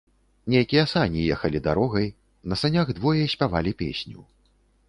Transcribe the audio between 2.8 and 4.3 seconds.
двое спявалі песню.